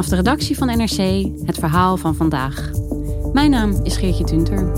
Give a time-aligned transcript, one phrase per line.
[0.00, 2.70] Vanaf de redactie van NRC het verhaal van vandaag.
[3.32, 4.72] Mijn naam is Geertje Tunter.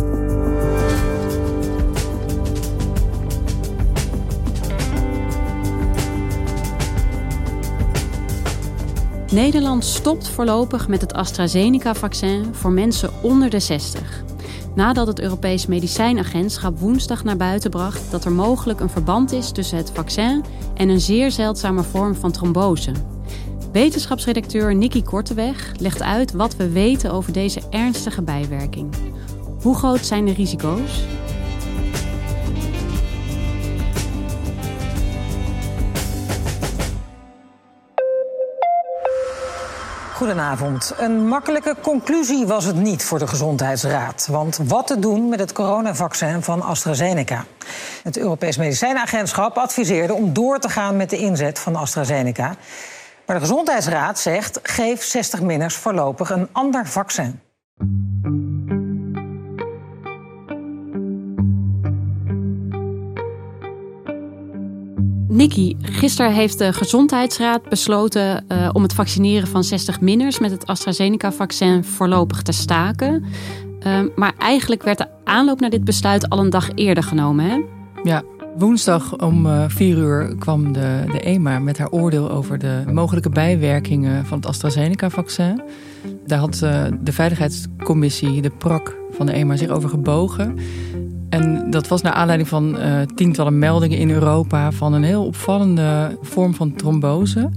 [9.31, 14.23] Nederland stopt voorlopig met het AstraZeneca-vaccin voor mensen onder de 60.
[14.75, 19.77] Nadat het Europees Medicijnagentschap woensdag naar buiten bracht dat er mogelijk een verband is tussen
[19.77, 23.12] het vaccin en een zeer zeldzame vorm van trombose.
[23.73, 28.95] Wetenschapsredacteur Nicky Korteweg legt uit wat we weten over deze ernstige bijwerking.
[29.63, 31.05] Hoe groot zijn de risico's?
[40.15, 40.95] Goedenavond.
[40.99, 44.27] Een makkelijke conclusie was het niet voor de Gezondheidsraad.
[44.31, 47.45] Want wat te doen met het coronavaccin van AstraZeneca?
[48.03, 52.57] Het Europees Medicijnagentschap adviseerde om door te gaan met de inzet van AstraZeneca.
[53.27, 57.41] Maar de Gezondheidsraad zegt: geef 60-minners voorlopig een ander vaccin.
[65.29, 71.85] Nikki, gisteren heeft de Gezondheidsraad besloten uh, om het vaccineren van 60-minners met het AstraZeneca-vaccin
[71.85, 73.25] voorlopig te staken.
[73.87, 77.61] Uh, maar eigenlijk werd de aanloop naar dit besluit al een dag eerder genomen, hè?
[78.03, 78.23] Ja,
[78.57, 83.29] Woensdag om uh, vier uur kwam de, de EMA met haar oordeel over de mogelijke
[83.29, 85.63] bijwerkingen van het AstraZeneca-vaccin.
[86.27, 90.59] Daar had uh, de Veiligheidscommissie, de PRAC van de EMA, zich over gebogen.
[91.33, 96.19] En dat was naar aanleiding van uh, tientallen meldingen in Europa van een heel opvallende
[96.23, 97.51] vorm van trombose.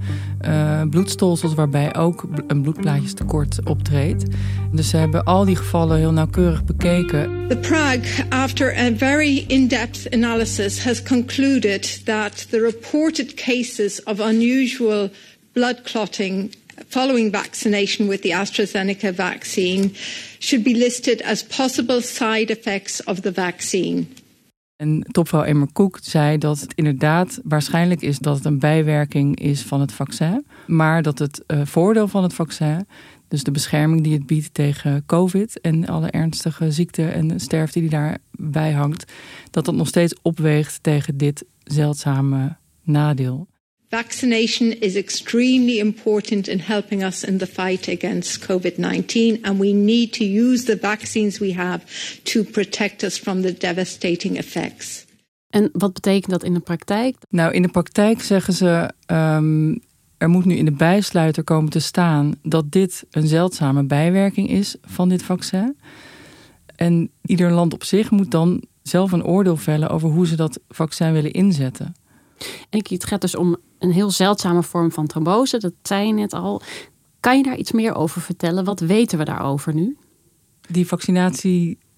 [0.48, 4.24] Uh, bloedstolsels waarbij ook een bloedplaatjestekort optreedt.
[4.72, 7.48] Dus ze hebben al die gevallen heel nauwkeurig bekeken.
[7.48, 15.10] The Prague, after a very in-depth analysis, has concluded that the reported cases of unusual
[15.52, 16.56] blood clotting
[16.88, 19.92] following vaccination with the AstraZeneca vaccine
[20.40, 24.06] should be listed as possible side effects of the vaccine.
[24.76, 29.62] En topvrouw Emmer Koek zei dat het inderdaad waarschijnlijk is dat het een bijwerking is
[29.62, 30.46] van het vaccin.
[30.68, 32.88] Maar dat het uh, voordeel van het vaccin,
[33.28, 37.90] dus de bescherming die het biedt tegen COVID en alle ernstige ziekten en sterfte die
[37.90, 39.12] daarbij hangt,
[39.52, 43.48] dat dat nog steeds opweegt tegen dit zeldzame nadeel.
[43.90, 49.74] Vaccination is extremely important in helping us in the fight against COVID 19, and we
[49.74, 51.82] need to use the vaccines we have
[52.24, 55.06] to protect us from the devastating effects.
[55.50, 57.16] En wat betekent dat in de praktijk?
[57.30, 58.90] Nou, in de praktijk zeggen ze.
[59.08, 59.80] Um,
[60.18, 64.76] er moet nu in de bijsluiter komen te staan dat dit een zeldzame bijwerking is
[64.82, 65.78] van dit vaccin.
[66.76, 70.60] En ieder land op zich moet dan zelf een oordeel vellen over hoe ze dat
[70.70, 71.96] vaccin willen inzetten.
[72.70, 76.34] En het gaat dus om een heel zeldzame vorm van trombose, dat zei je net
[76.34, 76.62] al.
[77.20, 78.64] Kan je daar iets meer over vertellen?
[78.64, 79.98] Wat weten we daarover nu?
[80.70, 80.88] Die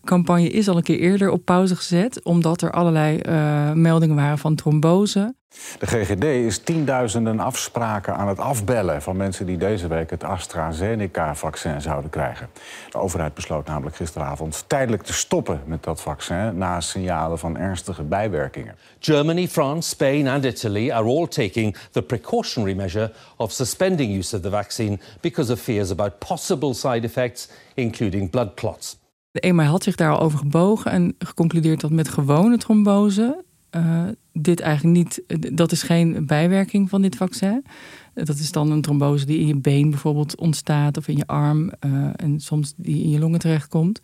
[0.08, 4.38] vaccinatiecampagne is al een keer eerder op pauze gezet, omdat er allerlei uh, meldingen waren
[4.38, 5.36] van trombose.
[5.80, 11.82] De GGD is tienduizenden afspraken aan het afbellen van mensen die deze week het AstraZeneca-vaccin
[11.82, 12.50] zouden krijgen.
[12.90, 18.04] De overheid besloot namelijk gisteravond tijdelijk te stoppen met dat vaccin na signalen van ernstige
[18.04, 18.76] bijwerkingen.
[19.00, 24.42] Germany, France, Spain and Italy are all taking the precautionary measure of suspending use of
[24.42, 28.98] the vaccine because of fears about possible side effects, including blood clots.
[29.38, 34.04] De EMA had zich daar al over gebogen en geconcludeerd dat met gewone trombose uh,
[34.34, 35.22] dit eigenlijk niet,
[35.58, 37.66] dat is geen bijwerking van dit vaccin.
[38.14, 41.72] Dat is dan een trombose die in je been bijvoorbeeld ontstaat of in je arm
[41.86, 44.00] uh, en soms die in je longen terechtkomt.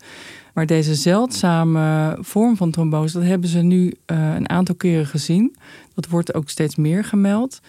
[0.52, 5.56] Maar deze zeldzame vorm van trombose, dat hebben ze nu uh, een aantal keren gezien.
[5.94, 7.60] Dat wordt ook steeds meer gemeld.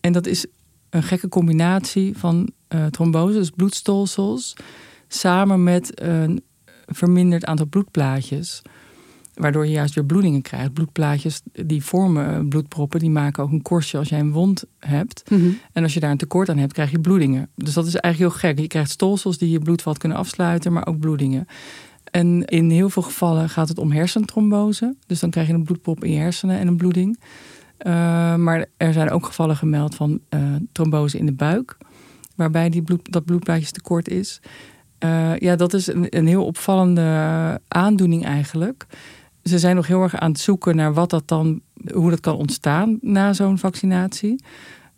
[0.00, 0.46] En dat is
[0.90, 2.50] een gekke combinatie van
[2.90, 4.56] trombose, dus bloedstolsels,
[5.08, 6.42] samen met een
[6.86, 8.62] verminderd aantal bloedplaatjes.
[9.34, 10.72] Waardoor je juist weer bloedingen krijgt.
[10.72, 15.30] Bloedplaatjes die vormen bloedproppen, die maken ook een korstje als jij een wond hebt.
[15.30, 15.48] Mhm.
[15.72, 17.48] En als je daar een tekort aan hebt, krijg je bloedingen.
[17.54, 18.58] Dus dat is eigenlijk heel gek.
[18.58, 21.46] Je krijgt stolsels die je bloedvat kunnen afsluiten, maar ook bloedingen.
[22.10, 24.94] En in heel veel gevallen gaat het om hersentrombose.
[25.06, 27.18] Dus dan krijg je een bloedprop in je hersenen en een bloeding.
[27.86, 27.92] Uh,
[28.34, 30.40] maar er zijn ook gevallen gemeld van uh,
[30.72, 31.76] trombose in de buik,
[32.34, 34.40] waarbij die bloed, dat bloedplaatjestekort is.
[35.04, 38.86] Uh, ja, dat is een, een heel opvallende aandoening eigenlijk.
[39.42, 41.60] Ze zijn nog heel erg aan het zoeken naar wat dat dan,
[41.92, 44.44] hoe dat kan ontstaan na zo'n vaccinatie.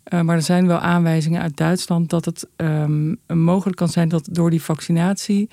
[0.09, 4.49] maar er zijn wel aanwijzingen uit Duitsland dat het um, mogelijk kan zijn dat door
[4.49, 5.49] die vaccinatie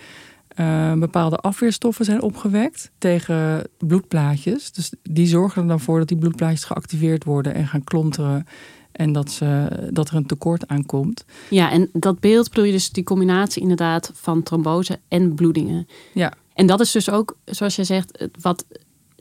[0.61, 4.73] uh, bepaalde afweerstoffen zijn opgewekt tegen bloedplaatjes.
[4.73, 8.47] Dus die zorgen er dan voor dat die bloedplaatjes geactiveerd worden en gaan klonteren.
[8.95, 11.25] En dat, ze, dat er een tekort aankomt.
[11.51, 15.87] Ja, en dat beeld bedoel je dus die combinatie inderdaad van trombose en bloedingen.
[16.13, 16.33] Ja.
[16.55, 18.65] En dat is dus ook, zoals je zegt, wat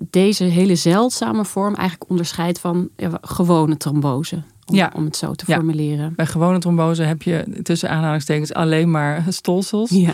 [0.10, 2.90] deze hele zeldzame vorm eigenlijk onderscheidt van
[3.22, 4.44] gewone trombose.
[4.66, 4.92] Om, ja.
[4.96, 5.56] om het zo te ja.
[5.56, 6.14] formuleren.
[6.16, 9.90] Bij gewone trombose heb je tussen aanhalingstekens alleen maar stolsels.
[9.90, 10.14] Ja.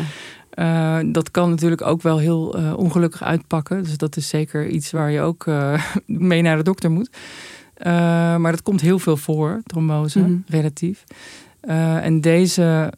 [0.53, 3.83] Uh, dat kan natuurlijk ook wel heel uh, ongelukkig uitpakken.
[3.83, 7.09] Dus dat is zeker iets waar je ook uh, mee naar de dokter moet.
[7.83, 10.27] Maar dat komt heel veel voor, trombose, Mhm.
[10.29, 10.43] mm -hmm.
[10.55, 11.03] relatief.
[12.01, 12.93] en deze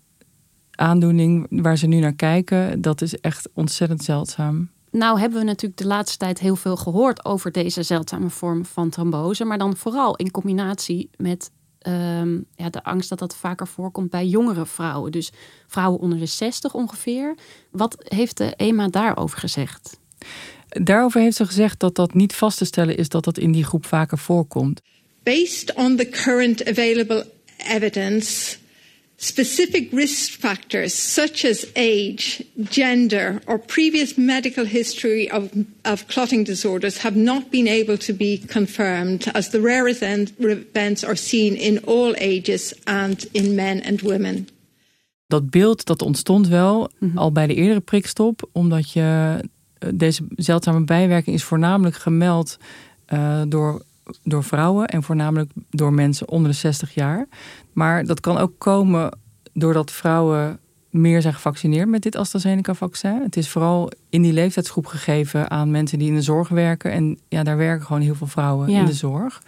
[0.72, 4.69] aandoening waar ze nu naar kijken, dat is echt ontzettend zeldzaam.
[4.92, 8.89] Nou hebben we natuurlijk de laatste tijd heel veel gehoord over deze zeldzame vorm van
[8.89, 9.45] trombose.
[9.45, 11.51] Maar dan vooral in combinatie met
[11.88, 15.12] um, ja, de angst dat dat vaker voorkomt bij jongere vrouwen.
[15.12, 15.31] Dus
[15.68, 17.36] vrouwen onder de 60 ongeveer.
[17.72, 20.00] Wat heeft de EMA daarover gezegd?
[20.71, 23.63] Daarover heeft ze gezegd dat dat niet vast te stellen is dat dat in die
[23.63, 24.81] groep vaker voorkomt.
[25.23, 27.25] Based on the current available
[27.57, 28.57] evidence,
[29.18, 35.50] specific risk factors such as age, gender, or previous medical history of,
[35.83, 41.15] of clotting disorders have not been able to be confirmed, as the rare events are
[41.15, 44.47] seen in all ages and in men and women.
[45.27, 47.18] Dat beeld dat ontstond wel mm -hmm.
[47.18, 49.39] al bij de eerdere prikstop, omdat je
[49.94, 52.57] deze zeldzame bijwerking is voornamelijk gemeld
[53.13, 53.81] uh, door
[54.24, 57.28] door vrouwen en voornamelijk door mensen onder de 60 jaar.
[57.74, 59.18] Maar dat kan ook komen
[59.54, 63.22] doordat vrouwen meer zijn gevaccineerd met dit AstraZeneca-vaccin.
[63.22, 66.92] Het is vooral in die leeftijdsgroep gegeven aan mensen die in de zorg werken.
[66.92, 68.80] En ja, daar werken gewoon heel veel vrouwen ja.
[68.80, 69.42] in de zorg.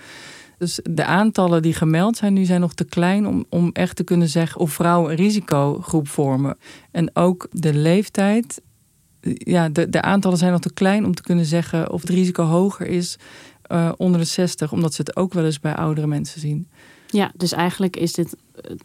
[0.58, 4.04] Dus de aantallen die gemeld zijn nu zijn nog te klein om, om echt te
[4.04, 6.58] kunnen zeggen of vrouwen een risicogroep vormen.
[6.92, 8.62] En ook de leeftijd.
[9.34, 12.44] Ja, de, de aantallen zijn nog te klein om te kunnen zeggen of het risico
[12.44, 13.18] hoger is
[13.72, 16.68] uh, onder de 60, omdat ze het ook wel eens bij oudere mensen zien.
[17.08, 18.36] Ja, dus eigenlijk is dit
[18.70, 18.76] uh,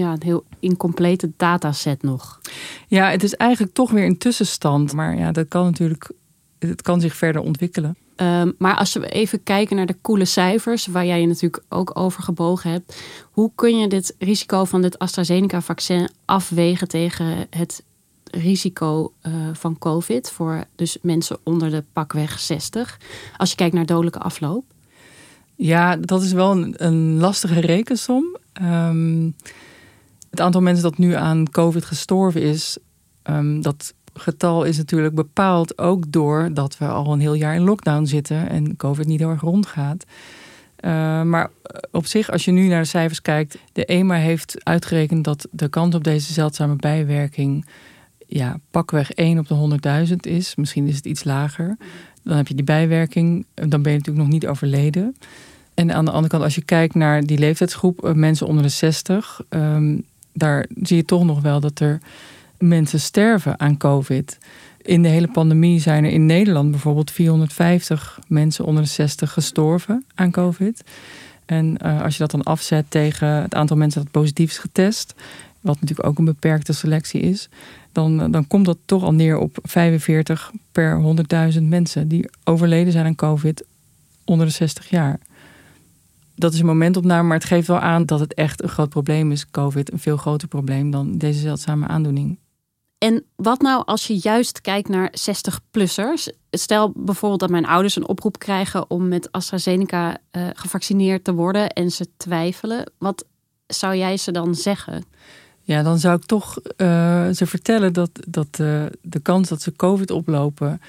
[0.00, 2.40] ja, een heel incomplete dataset nog.
[2.88, 4.92] Ja, het is eigenlijk toch weer een tussenstand.
[4.92, 6.10] Maar ja, dat kan natuurlijk,
[6.58, 7.96] het kan zich verder ontwikkelen.
[8.16, 11.98] Um, maar als we even kijken naar de koele cijfers, waar jij je natuurlijk ook
[11.98, 13.02] over gebogen hebt.
[13.30, 17.84] Hoe kun je dit risico van dit AstraZeneca-vaccin afwegen tegen het
[18.32, 22.98] risico uh, van COVID voor dus mensen onder de pakweg 60.
[23.36, 24.64] Als je kijkt naar dodelijke afloop.
[25.54, 28.36] Ja, dat is wel een, een lastige rekensom.
[28.62, 29.34] Um,
[30.30, 32.78] het aantal mensen dat nu aan COVID gestorven is,
[33.24, 37.62] um, dat getal is natuurlijk bepaald ook door dat we al een heel jaar in
[37.62, 40.04] lockdown zitten en COVID niet heel erg rondgaat.
[40.84, 41.50] Uh, maar
[41.90, 45.68] op zich, als je nu naar de cijfers kijkt, de EMA heeft uitgerekend dat de
[45.68, 47.66] kans op deze zeldzame bijwerking
[48.34, 50.54] ja, pakweg 1 op de 100.000 is.
[50.54, 51.76] Misschien is het iets lager.
[52.22, 53.46] Dan heb je die bijwerking.
[53.54, 55.16] Dan ben je natuurlijk nog niet overleden.
[55.74, 59.40] En aan de andere kant, als je kijkt naar die leeftijdsgroep, mensen onder de 60,
[59.48, 62.00] um, daar zie je toch nog wel dat er
[62.58, 64.38] mensen sterven aan COVID.
[64.82, 70.04] In de hele pandemie zijn er in Nederland bijvoorbeeld 450 mensen onder de 60 gestorven
[70.14, 70.84] aan COVID.
[71.46, 75.14] En uh, als je dat dan afzet tegen het aantal mensen dat positief is getest,
[75.60, 77.48] wat natuurlijk ook een beperkte selectie is,
[77.92, 81.02] dan, dan komt dat toch al neer op 45 per
[81.54, 83.64] 100.000 mensen die overleden zijn aan COVID
[84.24, 85.20] onder de 60 jaar.
[86.34, 89.32] Dat is een momentopname, maar het geeft wel aan dat het echt een groot probleem
[89.32, 89.92] is, COVID.
[89.92, 92.38] Een veel groter probleem dan deze zeldzame aandoening.
[92.98, 96.28] En wat nou als je juist kijkt naar 60-plussers?
[96.50, 101.68] Stel bijvoorbeeld dat mijn ouders een oproep krijgen om met AstraZeneca uh, gevaccineerd te worden
[101.70, 102.92] en ze twijfelen.
[102.98, 103.24] Wat
[103.66, 105.04] zou jij ze dan zeggen?
[105.62, 109.76] Ja, dan zou ik toch uh, ze vertellen dat, dat uh, de kans dat ze
[109.76, 110.80] COVID oplopen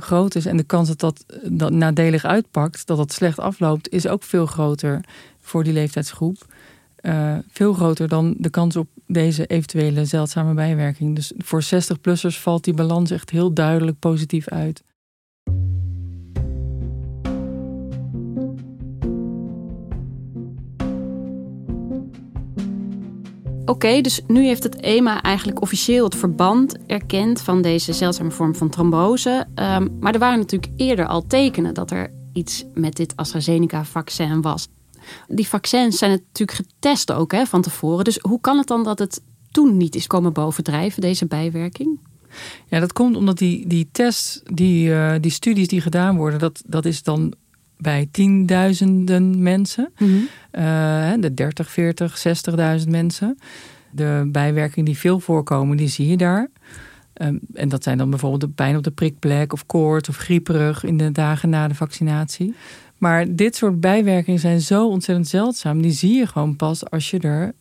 [0.00, 0.46] groot is.
[0.46, 4.46] En de kans dat, dat dat nadelig uitpakt, dat dat slecht afloopt, is ook veel
[4.46, 5.00] groter
[5.40, 6.46] voor die leeftijdsgroep.
[7.50, 11.14] Veel groter dan de kans op deze eventuele zeldzame bijwerking.
[11.14, 14.82] Dus voor 60-plussers valt die balans echt heel duidelijk positief uit.
[23.66, 28.54] Oké, dus nu heeft het EMA eigenlijk officieel het verband erkend van deze zeldzame vorm
[28.54, 29.46] van trombose.
[29.54, 34.68] Um, maar er waren natuurlijk eerder al tekenen dat er iets met dit AstraZeneca-vaccin was.
[35.28, 38.04] Die vaccins zijn natuurlijk getest ook hè, van tevoren.
[38.04, 41.98] Dus hoe kan het dan dat het toen niet is komen bovendrijven, deze bijwerking?
[42.66, 46.62] Ja, dat komt omdat die, die tests, die, uh, die studies die gedaan worden, dat,
[46.66, 47.34] dat is dan
[47.78, 49.92] bij tienduizenden mensen.
[49.98, 50.28] Mm -hmm.
[50.62, 52.22] uh, de 30, 40,
[52.84, 53.38] 60.000 mensen.
[53.90, 56.48] De bijwerkingen die veel voorkomen, die zie je daar.
[57.22, 60.84] Um, en dat zijn dan bijvoorbeeld de pijn op de prikplek of koorts of grieperig
[60.84, 62.54] in de dagen na de vaccinatie.
[62.98, 65.82] Maar dit soort bijwerkingen zijn zo ontzettend zeldzaam.
[65.82, 67.52] Die zie je gewoon pas als je er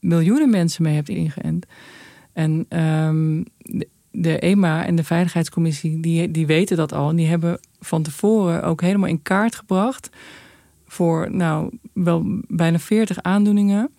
[0.00, 1.66] miljoenen mensen mee hebt ingeënt.
[2.32, 3.44] En um,
[4.12, 7.10] de EMA en de Veiligheidscommissie, die, die weten dat al.
[7.10, 10.10] En die hebben van tevoren ook helemaal in kaart gebracht
[10.86, 13.90] voor nou wel bijna 40 aandoeningen.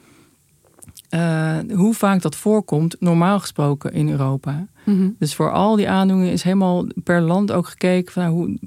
[1.10, 4.67] Uh, hoe vaak dat voorkomt, normaal gesproken in Europa.
[4.86, 5.15] Mm -hmm.
[5.20, 8.58] Dus voor al die aandoeningen is helemaal per land ook gekeken van nou, hoe,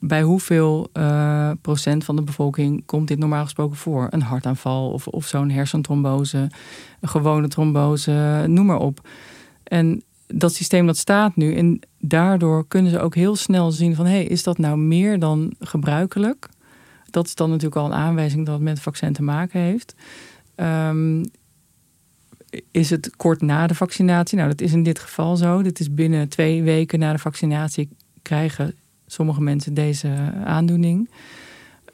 [0.00, 4.06] bij hoeveel uh, procent van de bevolking komt dit normaal gesproken voor?
[4.10, 6.50] Een hartaanval of, of zo'n hersentrombose,
[7.00, 9.08] een gewone trombose, noem maar op.
[9.64, 14.06] En dat systeem dat staat nu en daardoor kunnen ze ook heel snel zien van...
[14.06, 16.48] hé, hey, is dat nou meer dan gebruikelijk?
[17.10, 19.94] Dat is dan natuurlijk al een aanwijzing dat het met het vaccin te maken heeft.
[20.56, 21.24] Um,
[22.70, 24.36] is het kort na de vaccinatie?
[24.36, 25.62] Nou, dat is in dit geval zo.
[25.62, 27.88] Dit is binnen twee weken na de vaccinatie
[28.22, 28.74] krijgen
[29.06, 31.10] sommige mensen deze aandoening.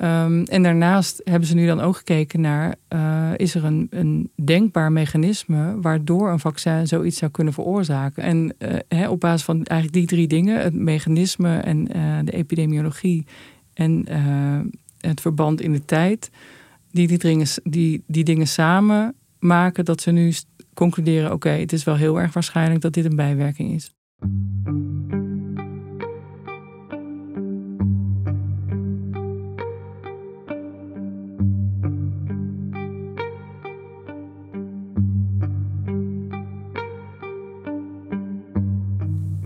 [0.02, 4.30] Um, en daarnaast hebben ze nu dan ook gekeken naar: uh, is er een, een
[4.44, 8.22] denkbaar mechanisme waardoor een vaccin zoiets zou kunnen veroorzaken?
[8.22, 8.54] En
[8.88, 13.26] hè, op basis van eigenlijk die drie dingen: het mechanisme en uh, de epidemiologie
[13.74, 14.06] en
[15.00, 16.30] het verband in de tijd,
[16.90, 20.32] die die, dingen, die die dingen samen maken dat ze nu
[20.74, 23.94] concluderen: oké, het is wel heel erg waarschijnlijk dat dit een bijwerking is.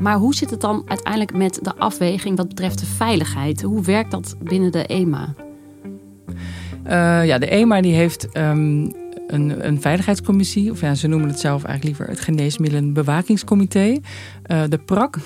[0.02, 3.62] Maar hoe zit het dan uiteindelijk met de afweging wat betreft de veiligheid?
[3.62, 5.34] Hoe werkt dat binnen de EMA?
[6.86, 8.92] Uh, ja, de EMA die heeft um,
[9.26, 14.78] een, een, veiligheidscommissie, of ja, ze noemen het zelf eigenlijk liever het Geneesmiddelenbewakingscomité, uh, de
[14.78, 15.16] PRAC.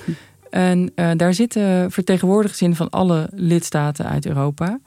[0.50, 4.80] En uh, daar zitten vertegenwoordigers in van alle lidstaten uit Europa.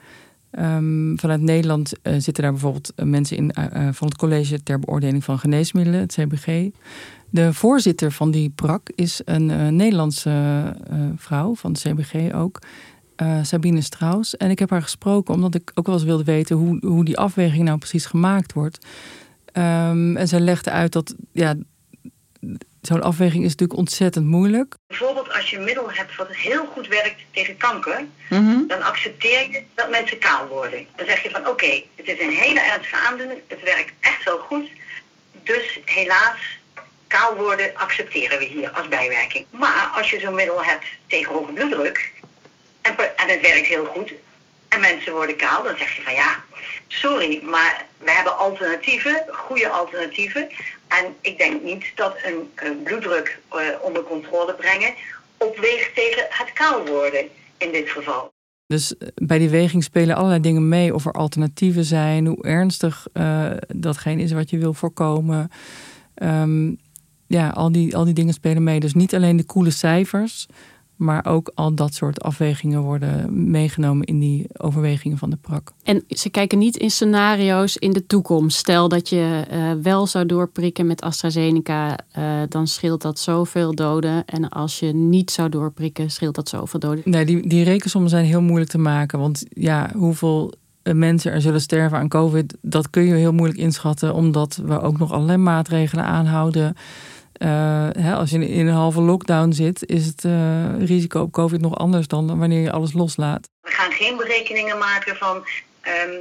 [0.59, 3.51] Um, vanuit Nederland zitten daar bijvoorbeeld mensen in
[3.93, 6.69] van het College ter Beoordeling van Geneesmiddelen, het CBG.
[7.31, 10.29] De voorzitter van die PRAC is een uh, Nederlandse
[10.91, 12.59] uh, vrouw van het CBG ook.
[13.21, 14.37] Uh, Sabine Strauss.
[14.37, 17.17] En ik heb haar gesproken omdat ik ook wel eens wilde weten hoe, hoe die
[17.17, 18.85] afweging nou precies gemaakt wordt.
[19.53, 21.55] Um, en zij legde uit dat ja,
[22.81, 24.75] zo'n afweging is natuurlijk ontzettend moeilijk.
[24.87, 28.67] Bijvoorbeeld als je een middel hebt wat heel goed werkt tegen kanker, mm -hmm.
[28.67, 30.85] dan accepteer je dat mensen kaal worden.
[30.95, 34.23] Dan zeg je van oké, okay, het is een hele ernstige aandoening, het werkt echt
[34.23, 34.69] wel goed.
[35.43, 36.58] Dus helaas
[37.09, 39.45] kaal worden accepteren we hier als bijwerking.
[39.49, 42.11] Maar als je zo'n middel hebt tegen hoge bloeddruk
[42.81, 44.13] en, en het werkt heel goed
[44.69, 46.43] en mensen worden kaal, dan zeg je van ja,
[46.87, 50.49] sorry, maar we hebben alternatieven, goede alternatieven.
[50.87, 54.93] En ik denk niet dat een, bloeddruk uh, onder controle brengen
[55.37, 58.31] opweegt tegen het kaal worden in dit geval.
[58.67, 60.93] Dus eh, bij die weging spelen allerlei dingen mee.
[60.93, 65.51] Of er alternatieven zijn, hoe ernstig uh, datgene is wat je wil voorkomen.
[66.15, 66.79] Um,
[67.29, 68.79] ja, al die, al die dingen spelen mee.
[68.79, 70.47] Dus niet alleen de coole cijfers,
[70.95, 75.71] maar ook al dat soort afwegingen worden meegenomen in die overwegingen van de PRAC.
[75.83, 78.57] En ze kijken niet in scenario's in de toekomst.
[78.57, 84.25] Stel dat je uh, wel zou doorprikken met AstraZeneca, uh, dan scheelt dat zoveel doden.
[84.25, 87.01] En als je niet zou doorprikken, scheelt dat zoveel doden.
[87.05, 89.19] Nee, die, die rekensommen zijn heel moeilijk te maken.
[89.19, 94.13] Want ja, hoeveel mensen er zullen sterven aan COVID, dat kun je heel moeilijk inschatten,
[94.13, 96.75] omdat we ook nog allerlei maatregelen aanhouden.
[97.39, 100.23] Hè, als je in een halve lockdown zit, is het
[100.79, 103.49] risico op COVID nog anders dan wanneer je alles loslaat.
[103.61, 105.43] We gaan geen berekeningen maken van
[105.81, 106.11] ehm,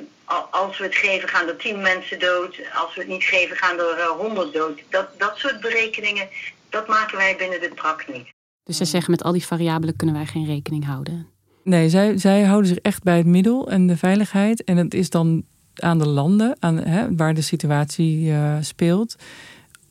[0.51, 3.79] als we het geven gaan er tien mensen dood, als we het niet geven gaan
[3.79, 4.83] er honderd dood.
[4.91, 6.29] Dat, dat soort berekeningen,
[6.69, 8.29] dat maken wij binnen de PRAC niet.
[8.63, 11.27] Dus ze zeggen met al die variabelen kunnen wij geen rekening houden.
[11.63, 14.65] Nee, zij, zij houden zich echt bij het middel en de veiligheid.
[14.65, 15.45] En het is dan
[15.75, 19.17] aan de landen aan, hè, waar de situatie uh, speelt,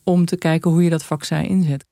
[0.08, 1.84] om te kijken hoe je dat vaccin inzet.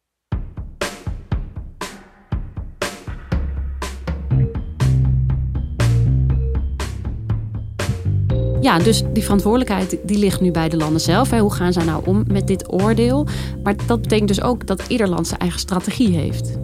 [8.60, 11.30] Ja, dus die verantwoordelijkheid die ligt nu bij de landen zelf.
[11.30, 11.38] Hè.
[11.38, 13.26] Hoe gaan zij nou om met dit oordeel?
[13.62, 16.58] Maar dat betekent dus ook dat ieder land zijn eigen strategie heeft.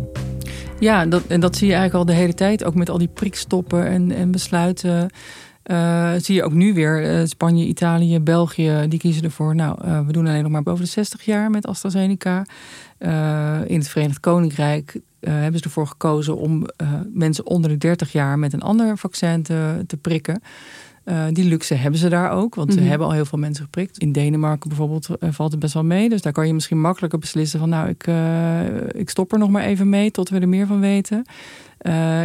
[0.79, 2.65] Ja, dat, en dat zie je eigenlijk al de hele tijd.
[2.65, 5.11] Ook met al die prikstoppen en, en besluiten.
[5.67, 9.55] Uh, zie je ook nu weer uh, Spanje, Italië, België, die kiezen ervoor.
[9.55, 12.45] Nou, uh, we doen alleen nog maar boven de 60 jaar met AstraZeneca.
[13.67, 16.67] in het Verenigd Koninkrijk hebben ze ervoor gekozen om
[17.13, 20.43] mensen onder de 30 jaar met een ander vaccin te, te prikken.
[21.05, 22.89] Uh, die luxe hebben ze daar ook, want ze mhm.
[22.89, 23.99] hebben al heel veel mensen geprikt.
[23.99, 26.09] In Denemarken bijvoorbeeld uh, valt het best wel mee.
[26.09, 29.51] Dus daar kan je misschien makkelijker beslissen van nou, ik, uh, ik stop er nog
[29.51, 31.25] maar even mee tot we er meer van weten.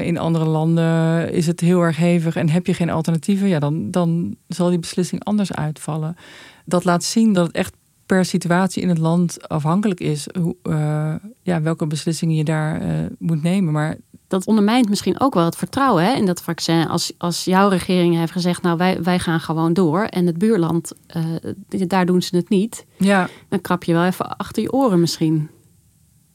[0.02, 3.92] in andere landen is het heel erg hevig en heb je geen alternatieven, ja, dan,
[3.92, 6.16] dan zal die beslissing anders uitvallen.
[6.66, 7.74] Dat laat zien dat het echt
[8.06, 10.56] per situatie in het land afhankelijk is hoe,
[11.42, 12.82] ja, welke beslissingen je daar
[13.20, 13.74] moet nemen.
[13.74, 16.88] Maar dat ondermijnt misschien ook wel het vertrouwen hè, in dat vaccin.
[16.88, 20.04] Als, als jouw regering heeft gezegd, nou wij, wij gaan gewoon door.
[20.04, 20.92] En het buurland,
[21.70, 22.86] uh, daar doen ze het niet.
[22.98, 23.30] Ja.
[23.50, 25.50] Dan krap je wel even achter je oren misschien.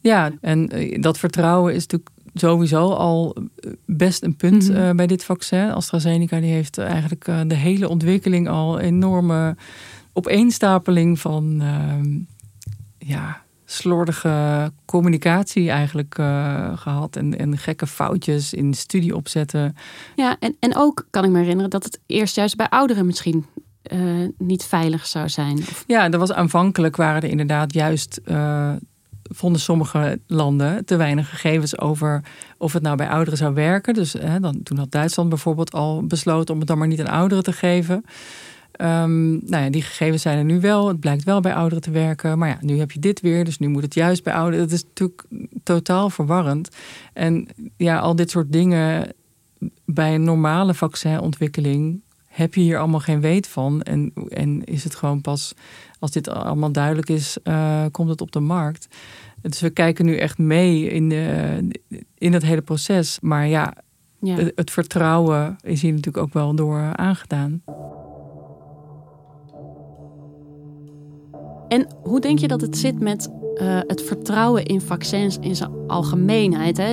[0.00, 3.36] Ja, en eh, dat vertrouwen is natuurlijk sowieso al
[3.86, 5.70] best een punt mm bij dit vaccin.
[5.70, 9.56] AstraZeneca die heeft eigenlijk de hele ontwikkeling al enorme
[10.12, 12.18] opeenstapeling van ehm,
[12.98, 13.41] ja,
[13.72, 17.16] slordige communicatie eigenlijk uh, gehad.
[17.16, 19.76] En, en gekke foutjes in studie opzetten.
[20.16, 23.46] Ja, en, en ook kan ik me herinneren dat het eerst juist bij ouderen misschien
[23.92, 25.58] uh, niet veilig zou zijn.
[25.58, 25.84] Of...
[25.86, 28.20] Ja, er was aanvankelijk waren er inderdaad juist.
[28.26, 28.72] Uh,
[29.22, 32.22] vonden sommige landen te weinig gegevens over
[32.58, 33.94] of het nou bij ouderen zou werken.
[33.94, 37.14] Dus hè, dan, toen had Duitsland bijvoorbeeld al besloten om het dan maar niet aan
[37.14, 38.04] ouderen te geven.
[38.80, 40.88] Um, nou ja, die gegevens zijn er nu wel.
[40.88, 42.38] Het blijkt wel bij ouderen te werken.
[42.38, 43.44] Maar ja, nu heb je dit weer.
[43.44, 44.68] Dus nu moet het juist bij ouderen.
[44.68, 45.24] Dat is natuurlijk
[45.62, 46.68] totaal verwarrend.
[47.12, 49.12] En ja, al dit soort dingen
[49.84, 53.82] bij een normale vaccinontwikkeling heb je hier allemaal geen weet van.
[53.82, 55.54] En, en is het gewoon pas
[55.98, 58.88] als dit allemaal duidelijk is, uh, komt het op de markt.
[59.42, 61.68] Dus we kijken nu echt mee in, de,
[62.18, 63.18] in het hele proces.
[63.20, 63.74] Maar ja,
[64.20, 64.34] ja.
[64.34, 67.62] Het, het vertrouwen is hier natuurlijk ook wel door aangedaan.
[71.72, 75.70] En hoe denk je dat het zit met uh, het vertrouwen in vaccins in zijn
[75.86, 76.76] algemeenheid?
[76.76, 76.92] Hè?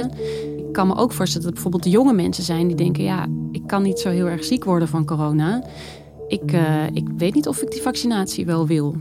[0.57, 3.81] Ik kan me ook voorstellen dat bijvoorbeeld jonge mensen zijn die denken: ja, ik kan
[3.81, 5.63] niet zo heel erg ziek worden van corona.
[6.27, 8.95] Ik, uh, ik weet niet of ik die vaccinatie wel wil.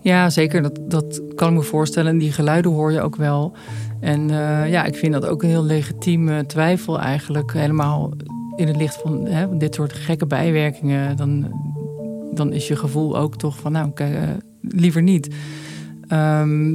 [0.00, 0.62] Ja, zeker.
[0.62, 2.10] Dat, dat kan ik me voorstellen.
[2.10, 3.52] En die geluiden hoor je ook wel.
[4.00, 7.52] En uh, ja, ik vind dat ook een heel legitieme twijfel eigenlijk.
[7.52, 8.12] Helemaal
[8.56, 11.16] in het licht van hè, dit soort gekke bijwerkingen.
[11.16, 11.52] Dan,
[12.34, 15.34] dan is je gevoel ook toch van, nou, kijk, liever niet.
[16.08, 16.72] Ehm,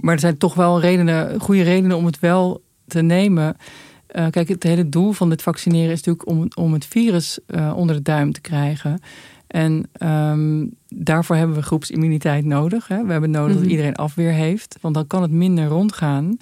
[0.00, 3.56] maar er zijn toch wel redenen, goede redenen om het wel te nemen.
[4.16, 7.72] Uh, kijk, het hele doel van dit vaccineren is natuurlijk om, om het virus uh,
[7.76, 9.00] onder de duim te krijgen.
[9.46, 12.88] En um, daarvoor hebben we groepsimmuniteit nodig.
[12.88, 13.04] Hè.
[13.04, 13.62] We hebben nodig mm -hmm.
[13.62, 14.78] dat iedereen afweer heeft.
[14.80, 16.36] Want dan kan het minder rondgaan.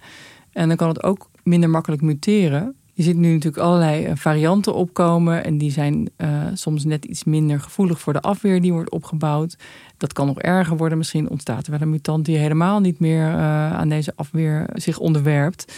[0.52, 2.74] En dan kan het ook minder makkelijk muteren.
[2.98, 5.44] Je ziet nu natuurlijk allerlei eh, varianten opkomen.
[5.44, 9.56] En die zijn uh, soms net iets minder gevoelig voor de afweer die wordt opgebouwd.
[9.96, 10.98] Dat kan nog erger worden.
[10.98, 14.98] Misschien ontstaat er wel een mutant die helemaal niet meer uh, aan deze afweer zich
[14.98, 15.72] onderwerpt.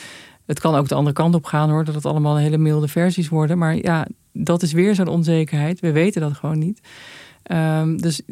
[0.46, 3.28] Het kan ook de andere kant op gaan hoor, dat het allemaal hele milde versies
[3.28, 3.58] worden.
[3.58, 5.80] Maar ja, dat is weer zo'n onzekerheid.
[5.80, 6.80] We weten dat gewoon niet.
[7.52, 8.22] Um, dus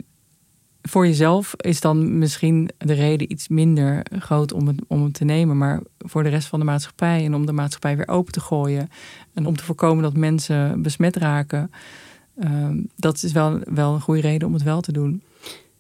[0.89, 5.25] voor jezelf is dan misschien de reden iets minder groot om het, om het te
[5.25, 5.59] nemen.
[5.59, 8.89] Maar voor de rest van de maatschappij en om de maatschappij weer open te gooien.
[9.35, 11.71] En om te voorkomen dat mensen besmet raken.
[12.45, 15.23] Um, dat is wel, wel een goede reden om het wel te doen.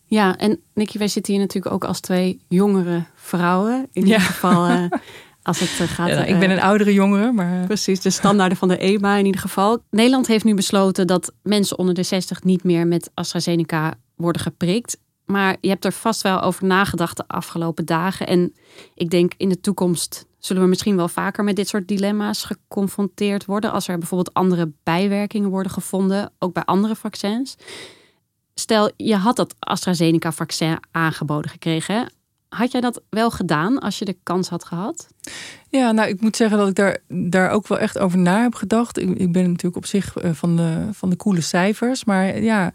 [0.04, 3.88] Ja, en Nicky, wij zitten hier natuurlijk ook als twee jongere vrouwen.
[3.92, 4.84] In ieder geval uh,
[5.42, 6.08] als het uh, gaat...
[6.08, 7.66] Ja, ik ben een oudere jongere, maar...
[7.66, 9.82] Precies, de standaarden van de EMA in ieder geval.
[9.90, 14.98] Nederland heeft nu besloten dat mensen onder de 60 niet meer met AstraZeneca worden geprikt.
[15.24, 18.26] Maar je hebt er vast wel over nagedacht de afgelopen dagen.
[18.26, 18.54] En
[18.94, 23.44] ik denk in de toekomst zullen we misschien wel vaker met dit soort dilemma's geconfronteerd
[23.44, 23.72] worden.
[23.72, 27.56] Als er bijvoorbeeld andere bijwerkingen worden gevonden, ook bij andere vaccins.
[28.54, 32.12] Stel, je had dat AstraZeneca-vaccin aangeboden gekregen.
[32.48, 35.08] Had jij dat wel gedaan als je de kans had gehad?
[35.70, 38.54] Ja, nou, ik moet zeggen dat ik daar, daar ook wel echt over na heb
[38.54, 38.98] gedacht.
[38.98, 42.04] Ik, ben natuurlijk op zich eh, van de, van de coole cijfers.
[42.04, 42.72] Maar ja,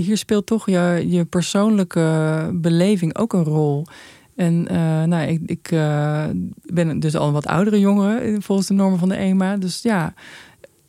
[0.00, 3.86] hier speelt toch je, je persoonlijke beleving ook een rol.
[4.34, 6.24] En uh, nou, ik, ik uh,
[6.62, 9.56] ben dus al een wat oudere jongen volgens de normen van de EMA.
[9.56, 10.14] Dus ja,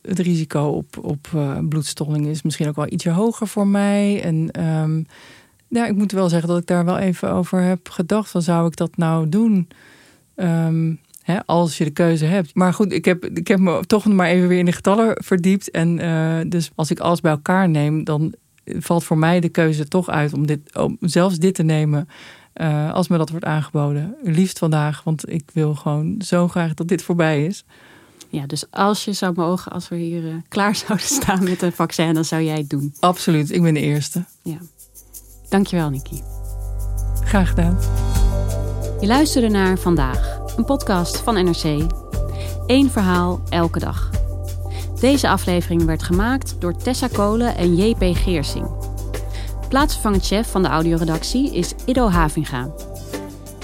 [0.02, 1.28] het risico op, op
[1.68, 4.22] bloedstolling is misschien ook wel ietsje hoger voor mij.
[4.22, 5.06] En um,
[5.68, 8.30] ja, ik moet wel zeggen dat ik daar wel even over heb gedacht.
[8.30, 9.68] Van zou ik dat nou doen?
[10.36, 12.54] Um, hè, als je de keuze hebt.
[12.54, 15.70] Maar goed, ik heb, ik heb me toch maar even weer in de getallen verdiept.
[15.70, 15.96] En
[16.48, 18.34] dus als ik alles bij elkaar neem, dan
[18.78, 22.08] valt voor mij de keuze toch uit om, dit, om zelfs dit te nemen.
[22.54, 24.16] Uh, als me dat wordt aangeboden.
[24.22, 27.64] Liefst vandaag, want ik wil gewoon zo graag dat dit voorbij is.
[28.28, 31.72] Ja, dus als je zou mogen, als we hier uh, klaar zouden staan met een
[31.72, 32.94] vaccin, dan zou jij het doen.
[33.00, 34.24] Absoluut, ik ben de eerste.
[34.42, 34.58] Ja.
[35.48, 36.22] Dankjewel, Nikki.
[37.24, 37.78] Graag gedaan.
[39.00, 41.92] Je luisterde naar Vandaag, een podcast van NRC.
[42.66, 44.17] Eén verhaal elke dag.
[45.00, 48.66] Deze aflevering werd gemaakt door Tessa Kolen en JP Geersing.
[49.68, 52.70] Plaatsvervangend chef van de audioredactie is Ido Havinga.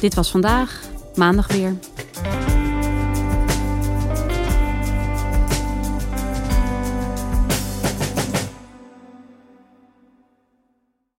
[0.00, 0.80] Dit was vandaag,
[1.14, 1.76] maandag weer.